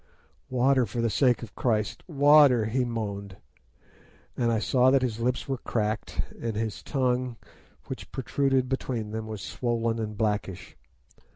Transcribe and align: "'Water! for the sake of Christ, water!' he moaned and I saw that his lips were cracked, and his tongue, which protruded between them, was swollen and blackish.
"'Water! 0.49 0.87
for 0.87 0.99
the 0.99 1.11
sake 1.11 1.43
of 1.43 1.53
Christ, 1.53 2.03
water!' 2.07 2.65
he 2.65 2.83
moaned 2.83 3.37
and 4.35 4.51
I 4.51 4.57
saw 4.57 4.89
that 4.89 5.03
his 5.03 5.19
lips 5.19 5.47
were 5.47 5.59
cracked, 5.59 6.21
and 6.41 6.55
his 6.55 6.81
tongue, 6.81 7.37
which 7.85 8.11
protruded 8.11 8.67
between 8.67 9.11
them, 9.11 9.27
was 9.27 9.43
swollen 9.43 9.99
and 9.99 10.17
blackish. 10.17 10.75